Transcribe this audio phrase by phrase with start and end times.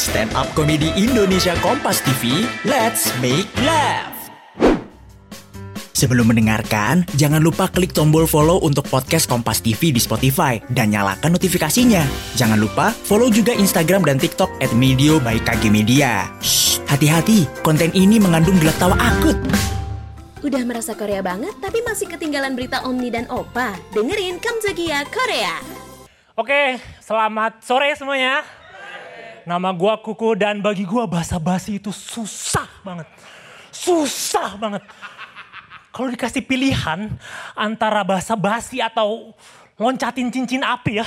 [0.00, 4.16] Stand up komedi Indonesia Kompas TV, let's make laugh.
[5.92, 11.36] Sebelum mendengarkan, jangan lupa klik tombol follow untuk podcast Kompas TV di Spotify dan nyalakan
[11.36, 12.00] notifikasinya.
[12.32, 16.32] Jangan lupa follow juga Instagram dan TikTok at Medio by KG Media.
[16.40, 19.36] Shh, hati-hati, konten ini mengandung gelak tawa akut.
[20.40, 23.76] Udah merasa Korea banget tapi masih ketinggalan berita Omni dan Opa?
[23.92, 25.60] Dengerin Kamzakia Korea.
[26.40, 28.59] Oke, selamat sore semuanya.
[29.50, 33.10] Nama gua Kuku dan bagi gua bahasa basi itu susah banget.
[33.74, 34.78] Susah banget.
[35.90, 37.10] Kalau dikasih pilihan
[37.58, 39.34] antara bahasa basi atau
[39.74, 41.06] loncatin cincin api ya.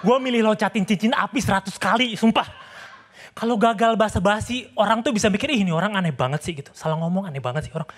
[0.00, 2.48] Gua milih loncatin cincin api 100 kali, sumpah.
[3.36, 6.72] Kalau gagal bahasa basi, orang tuh bisa mikir, ih ini orang aneh banget sih gitu.
[6.72, 7.90] Salah ngomong aneh banget sih orang.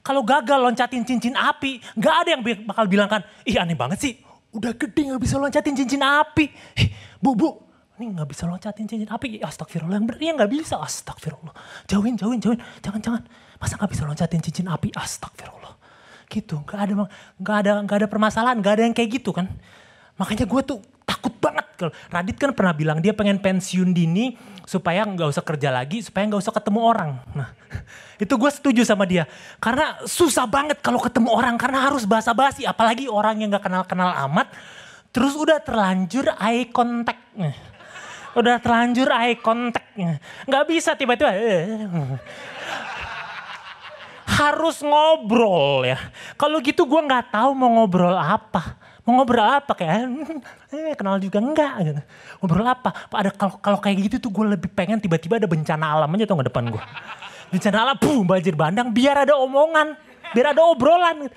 [0.00, 4.16] Kalau gagal loncatin cincin api, gak ada yang bakal bilang kan, ih aneh banget sih.
[4.56, 6.48] Udah gede gak bisa loncatin cincin api.
[7.20, 7.63] Bu, bu,
[7.94, 9.38] ini gak bisa loncatin cincin api.
[9.38, 10.82] Astagfirullah, yang bener, ya gak bisa.
[10.82, 11.54] Astagfirullah.
[11.86, 12.58] Jauhin, jauhin, jauhin.
[12.82, 13.22] Jangan, jangan.
[13.62, 14.90] Masa gak bisa loncatin cincin api?
[14.90, 15.78] Astagfirullah.
[16.26, 17.06] Gitu, gak ada,
[17.38, 19.46] gak ada, gak ada permasalahan, gak ada yang kayak gitu kan.
[20.18, 21.66] Makanya gue tuh takut banget.
[22.10, 26.42] Radit kan pernah bilang dia pengen pensiun dini supaya nggak usah kerja lagi, supaya nggak
[26.42, 27.10] usah ketemu orang.
[27.34, 27.50] Nah,
[28.22, 29.26] itu gue setuju sama dia.
[29.58, 34.50] Karena susah banget kalau ketemu orang karena harus basa-basi, apalagi orang yang nggak kenal-kenal amat.
[35.14, 37.38] Terus udah terlanjur eye contact.
[38.34, 39.94] Udah terlanjur eye contact.
[40.46, 41.30] Nggak bisa tiba-tiba.
[41.34, 41.86] Eh.
[44.26, 45.98] Harus ngobrol ya.
[46.34, 50.08] Kalau gitu gue nggak tahu mau ngobrol apa mau ngobrol apa kayak
[50.72, 52.00] eh, kenal juga enggak gitu.
[52.40, 52.90] Ngobrol apa?
[53.12, 56.34] Ada kalau kalau kayak gitu tuh gue lebih pengen tiba-tiba ada bencana alam aja tuh
[56.40, 56.82] nggak depan gue.
[57.52, 59.94] Bencana alam, boom, banjir bandang biar ada omongan,
[60.32, 61.28] biar ada obrolan.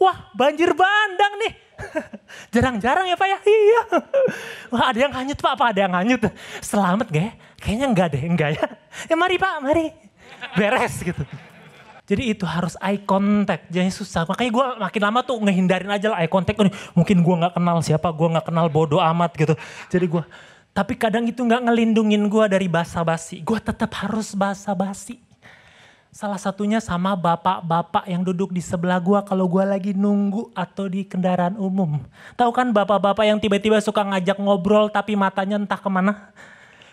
[0.00, 1.52] Wah banjir bandang nih.
[2.54, 3.38] Jarang-jarang ya Pak ya?
[3.44, 3.82] Iya.
[4.72, 6.22] Wah ada yang hanyut Pak, apa ada yang hanyut?
[6.64, 7.32] Selamat gak ya?
[7.60, 8.64] Kayaknya enggak deh, enggak ya.
[9.10, 9.86] Ya mari Pak, mari.
[10.58, 11.22] Beres gitu.
[12.02, 14.26] Jadi itu harus eye contact, jadi susah.
[14.26, 16.58] Makanya gue makin lama tuh ngehindarin aja lah eye contact.
[16.92, 19.54] Mungkin gue gak kenal siapa, gue gak kenal bodoh amat gitu.
[19.88, 20.22] Jadi gue,
[20.74, 23.40] tapi kadang itu gak ngelindungin gue dari basa-basi.
[23.40, 25.31] Gue tetap harus basa-basi.
[26.12, 31.08] Salah satunya sama bapak-bapak yang duduk di sebelah gue kalau gue lagi nunggu atau di
[31.08, 32.04] kendaraan umum.
[32.36, 36.28] Tahu kan bapak-bapak yang tiba-tiba suka ngajak ngobrol tapi matanya entah ke mana.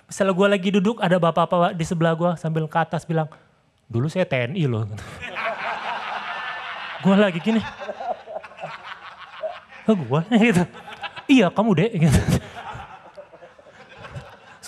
[0.08, 3.28] Misalnya gue lagi duduk ada bapak-bapak di sebelah gue sambil ke atas bilang,
[3.92, 4.88] dulu saya TNI loh.
[7.04, 7.60] gue lagi gini.
[9.84, 10.64] Oh, gue gitu.
[11.28, 12.20] Iya kamu deh gitu.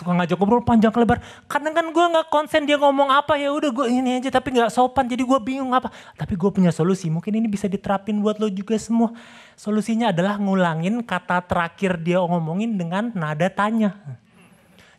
[0.01, 1.21] Suka ngajak ngobrol panjang lebar.
[1.45, 4.73] Kadang kan gue gak konsen dia ngomong apa ya udah gue ini aja tapi gak
[4.73, 5.93] sopan jadi gue bingung apa.
[6.17, 9.13] Tapi gue punya solusi mungkin ini bisa diterapin buat lo juga semua.
[9.53, 13.93] Solusinya adalah ngulangin kata terakhir dia ngomongin dengan nada tanya.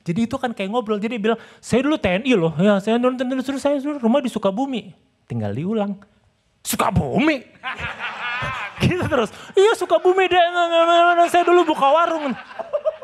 [0.07, 1.03] Jadi itu kan kayak ngobrol.
[1.03, 2.55] Jadi bilang, saya dulu TNI loh.
[2.63, 4.95] Ya, saya dulu TNI dulu saya dulu rumah di Sukabumi.
[5.27, 5.99] Tinggal diulang.
[6.63, 7.43] Sukabumi?
[8.87, 9.35] gitu terus.
[9.59, 10.43] Iya Sukabumi deh.
[11.27, 12.31] Saya dulu buka warung.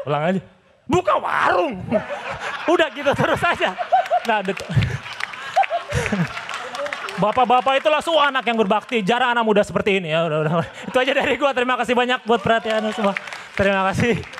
[0.07, 0.58] Ulang aja.
[0.89, 1.77] Buka warung.
[2.73, 3.77] Udah gitu terus aja.
[4.25, 4.41] Nah,
[7.19, 9.03] Bapak-bapak itu langsung anak yang berbakti.
[9.03, 10.23] Jarang anak muda seperti ini ya.
[10.25, 10.63] Udah, udah.
[10.87, 11.51] Itu aja dari gua.
[11.51, 13.15] Terima kasih banyak buat perhatian semua.
[13.59, 14.38] Terima kasih.